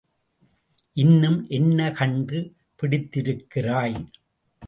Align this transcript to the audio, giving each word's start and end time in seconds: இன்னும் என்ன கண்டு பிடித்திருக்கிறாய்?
இன்னும் 0.93 1.47
என்ன 1.47 1.91
கண்டு 1.91 2.39
பிடித்திருக்கிறாய்? 2.75 4.09